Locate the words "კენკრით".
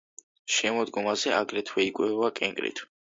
2.41-2.83